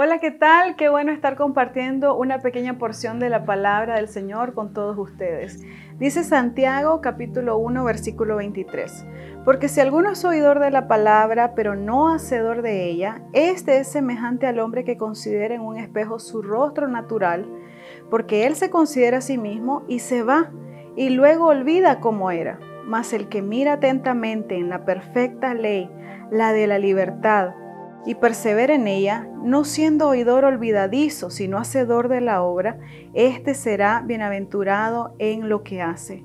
Hola, 0.00 0.20
¿qué 0.20 0.30
tal? 0.30 0.76
Qué 0.76 0.88
bueno 0.88 1.10
estar 1.10 1.34
compartiendo 1.34 2.16
una 2.16 2.38
pequeña 2.38 2.78
porción 2.78 3.18
de 3.18 3.30
la 3.30 3.44
palabra 3.44 3.96
del 3.96 4.06
Señor 4.06 4.54
con 4.54 4.72
todos 4.72 4.96
ustedes. 4.96 5.60
Dice 5.98 6.22
Santiago 6.22 7.00
capítulo 7.00 7.58
1 7.58 7.82
versículo 7.82 8.36
23. 8.36 9.04
Porque 9.44 9.66
si 9.66 9.80
alguno 9.80 10.12
es 10.12 10.24
oidor 10.24 10.60
de 10.60 10.70
la 10.70 10.86
palabra, 10.86 11.52
pero 11.56 11.74
no 11.74 12.10
hacedor 12.14 12.62
de 12.62 12.84
ella, 12.84 13.22
este 13.32 13.78
es 13.78 13.88
semejante 13.88 14.46
al 14.46 14.60
hombre 14.60 14.84
que 14.84 14.96
considera 14.96 15.56
en 15.56 15.62
un 15.62 15.76
espejo 15.76 16.20
su 16.20 16.42
rostro 16.42 16.86
natural, 16.86 17.44
porque 18.08 18.46
él 18.46 18.54
se 18.54 18.70
considera 18.70 19.18
a 19.18 19.20
sí 19.20 19.36
mismo 19.36 19.82
y 19.88 19.98
se 19.98 20.22
va, 20.22 20.52
y 20.94 21.10
luego 21.10 21.46
olvida 21.46 21.98
cómo 21.98 22.30
era. 22.30 22.60
Mas 22.84 23.12
el 23.12 23.28
que 23.28 23.42
mira 23.42 23.72
atentamente 23.72 24.54
en 24.54 24.68
la 24.68 24.84
perfecta 24.84 25.54
ley, 25.54 25.90
la 26.30 26.52
de 26.52 26.68
la 26.68 26.78
libertad, 26.78 27.50
y 28.06 28.14
persevera 28.14 28.74
en 28.74 28.86
ella, 28.86 29.28
no 29.42 29.64
siendo 29.64 30.08
oidor 30.08 30.44
olvidadizo, 30.44 31.30
sino 31.30 31.58
hacedor 31.58 32.08
de 32.08 32.20
la 32.20 32.42
obra, 32.42 32.78
éste 33.14 33.54
será 33.54 34.02
bienaventurado 34.06 35.14
en 35.18 35.48
lo 35.48 35.62
que 35.62 35.82
hace. 35.82 36.24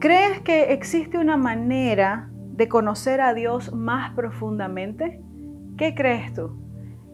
¿Crees 0.00 0.40
que 0.40 0.72
existe 0.72 1.18
una 1.18 1.36
manera 1.36 2.30
de 2.32 2.68
conocer 2.68 3.20
a 3.20 3.34
Dios 3.34 3.72
más 3.72 4.14
profundamente? 4.14 5.20
¿Qué 5.76 5.94
crees 5.94 6.34
tú? 6.34 6.56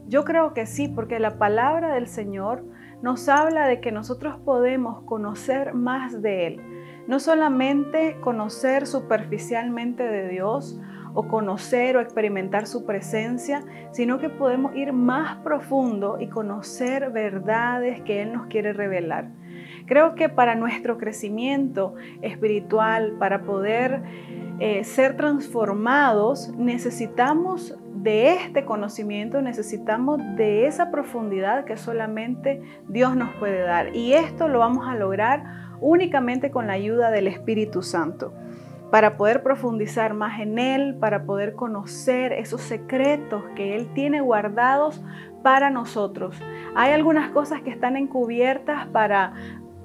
Yo 0.07 0.25
creo 0.25 0.55
que 0.55 0.67
sí, 0.67 0.89
porque 0.89 1.19
la 1.19 1.39
palabra 1.39 1.95
del 1.95 2.07
Señor 2.07 2.65
nos 3.03 3.29
habla 3.29 3.67
de 3.67 3.81
que 3.81 3.93
nosotros 3.93 4.37
podemos 4.45 5.03
conocer 5.05 5.75
más 5.75 6.23
de 6.23 6.47
Él. 6.47 6.61
No 7.07 7.21
solamente 7.21 8.19
conocer 8.21 8.87
superficialmente 8.87 10.03
de 10.03 10.29
Dios 10.29 10.81
o 11.15 11.29
conocer 11.29 11.97
o 11.97 12.01
experimentar 12.01 12.67
su 12.67 12.85
presencia, 12.85 13.63
sino 13.93 14.19
que 14.19 14.29
podemos 14.29 14.75
ir 14.77 14.93
más 14.93 15.37
profundo 15.39 16.19
y 16.21 16.27
conocer 16.27 17.11
verdades 17.11 18.03
que 18.03 18.23
Él 18.23 18.33
nos 18.33 18.49
quiere 18.49 18.73
revelar. 18.73 19.29
Creo 19.87 20.15
que 20.15 20.29
para 20.29 20.55
nuestro 20.55 20.99
crecimiento 20.99 21.95
espiritual, 22.23 23.13
para 23.19 23.43
poder 23.43 24.03
eh, 24.59 24.83
ser 24.85 25.17
transformados, 25.17 26.53
necesitamos 26.57 27.79
de 27.95 28.35
este 28.35 28.65
conocimiento, 28.65 29.41
necesitamos 29.41 30.21
de 30.37 30.67
esa 30.67 30.91
profundidad 30.91 31.65
que 31.65 31.77
solamente 31.77 32.61
Dios 32.89 33.17
nos 33.17 33.33
puede 33.37 33.61
dar. 33.61 33.95
Y 33.95 34.15
esto 34.15 34.49
lo 34.49 34.59
vamos 34.59 34.87
a 34.89 34.95
lograr 34.95 35.45
únicamente 35.81 36.51
con 36.51 36.67
la 36.67 36.75
ayuda 36.75 37.11
del 37.11 37.29
Espíritu 37.29 37.83
Santo 37.83 38.33
para 38.91 39.17
poder 39.17 39.43
profundizar 39.43 40.15
más 40.15 40.41
en 40.41 40.59
Él, 40.59 40.97
para 41.01 41.25
poder 41.25 41.55
conocer 41.55 42.33
esos 42.33 42.61
secretos 42.61 43.43
que 43.57 43.75
Él 43.77 43.89
tiene 43.95 44.21
guardados 44.21 45.03
para 45.43 45.71
nosotros. 45.71 46.41
Hay 46.75 46.93
algunas 46.93 47.31
cosas 47.31 47.63
que 47.63 47.71
están 47.71 47.97
encubiertas 47.97 48.87
para 48.89 49.35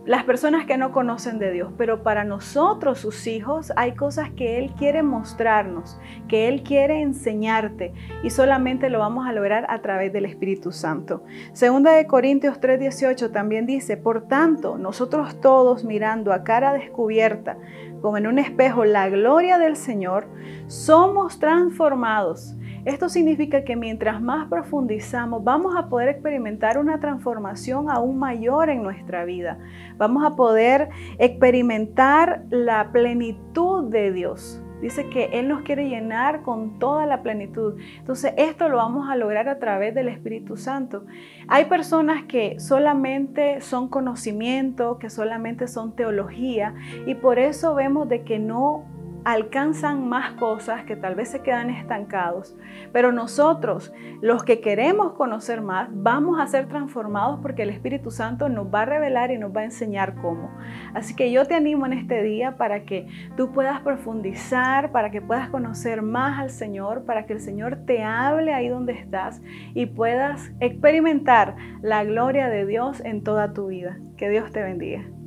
las 0.09 0.23
personas 0.23 0.65
que 0.65 0.75
no 0.75 0.91
conocen 0.91 1.37
de 1.37 1.51
Dios, 1.51 1.71
pero 1.77 2.01
para 2.01 2.23
nosotros, 2.23 2.97
sus 2.97 3.27
hijos, 3.27 3.71
hay 3.75 3.93
cosas 3.93 4.31
que 4.31 4.57
Él 4.57 4.71
quiere 4.75 5.03
mostrarnos, 5.03 5.99
que 6.27 6.47
Él 6.47 6.63
quiere 6.63 7.03
enseñarte 7.03 7.93
y 8.23 8.31
solamente 8.31 8.89
lo 8.89 8.97
vamos 8.97 9.27
a 9.27 9.33
lograr 9.33 9.67
a 9.69 9.83
través 9.83 10.11
del 10.11 10.25
Espíritu 10.25 10.71
Santo. 10.71 11.23
Segunda 11.53 11.91
de 11.91 12.07
Corintios 12.07 12.59
3:18 12.59 13.29
también 13.31 13.67
dice, 13.67 13.97
por 13.97 14.27
tanto, 14.27 14.79
nosotros 14.79 15.39
todos 15.41 15.83
mirando 15.83 16.33
a 16.33 16.43
cara 16.43 16.73
descubierta, 16.73 17.59
como 18.01 18.17
en 18.17 18.25
un 18.25 18.39
espejo, 18.39 18.85
la 18.85 19.09
gloria 19.09 19.59
del 19.59 19.75
Señor, 19.75 20.25
somos 20.65 21.37
transformados. 21.37 22.55
Esto 22.85 23.09
significa 23.09 23.63
que 23.63 23.75
mientras 23.75 24.21
más 24.21 24.47
profundizamos, 24.47 25.43
vamos 25.43 25.75
a 25.75 25.89
poder 25.89 26.09
experimentar 26.09 26.77
una 26.77 26.99
transformación 26.99 27.89
aún 27.89 28.19
mayor 28.19 28.69
en 28.69 28.83
nuestra 28.83 29.25
vida. 29.25 29.57
Vamos 29.97 30.23
a 30.25 30.35
poder 30.35 30.89
experimentar 31.17 32.43
la 32.49 32.91
plenitud 32.91 33.89
de 33.89 34.11
Dios. 34.11 34.61
Dice 34.81 35.09
que 35.09 35.25
Él 35.33 35.49
nos 35.49 35.63
quiere 35.63 35.89
llenar 35.89 36.41
con 36.41 36.79
toda 36.79 37.05
la 37.05 37.21
plenitud. 37.21 37.75
Entonces, 37.97 38.33
esto 38.37 38.69
lo 38.69 38.77
vamos 38.77 39.09
a 39.09 39.17
lograr 39.17 39.49
a 39.49 39.59
través 39.59 39.93
del 39.93 40.07
Espíritu 40.07 40.55
Santo. 40.55 41.05
Hay 41.49 41.65
personas 41.65 42.23
que 42.23 42.59
solamente 42.59 43.59
son 43.59 43.89
conocimiento, 43.89 44.97
que 44.97 45.09
solamente 45.09 45.67
son 45.67 45.95
teología, 45.97 46.75
y 47.05 47.15
por 47.15 47.39
eso 47.39 47.75
vemos 47.75 48.07
de 48.07 48.23
que 48.23 48.39
no 48.39 48.85
alcanzan 49.25 50.07
más 50.07 50.33
cosas 50.33 50.83
que 50.83 50.95
tal 50.95 51.15
vez 51.15 51.29
se 51.29 51.41
quedan 51.41 51.69
estancados. 51.69 52.55
Pero 52.91 53.11
nosotros, 53.11 53.93
los 54.21 54.43
que 54.43 54.61
queremos 54.61 55.13
conocer 55.13 55.61
más, 55.61 55.89
vamos 55.91 56.39
a 56.39 56.47
ser 56.47 56.67
transformados 56.67 57.39
porque 57.41 57.63
el 57.63 57.69
Espíritu 57.69 58.11
Santo 58.11 58.49
nos 58.49 58.67
va 58.67 58.81
a 58.81 58.85
revelar 58.85 59.31
y 59.31 59.37
nos 59.37 59.55
va 59.55 59.61
a 59.61 59.65
enseñar 59.65 60.15
cómo. 60.15 60.51
Así 60.93 61.15
que 61.15 61.31
yo 61.31 61.45
te 61.45 61.55
animo 61.55 61.85
en 61.85 61.93
este 61.93 62.23
día 62.23 62.57
para 62.57 62.83
que 62.83 63.07
tú 63.35 63.51
puedas 63.51 63.81
profundizar, 63.81 64.91
para 64.91 65.11
que 65.11 65.21
puedas 65.21 65.49
conocer 65.49 66.01
más 66.01 66.39
al 66.39 66.49
Señor, 66.49 67.05
para 67.05 67.25
que 67.25 67.33
el 67.33 67.41
Señor 67.41 67.79
te 67.85 68.03
hable 68.03 68.53
ahí 68.53 68.69
donde 68.69 68.93
estás 68.93 69.41
y 69.73 69.85
puedas 69.85 70.51
experimentar 70.59 71.55
la 71.81 72.03
gloria 72.03 72.49
de 72.49 72.65
Dios 72.65 73.01
en 73.01 73.23
toda 73.23 73.53
tu 73.53 73.67
vida. 73.67 73.97
Que 74.17 74.29
Dios 74.29 74.51
te 74.51 74.61
bendiga. 74.61 75.18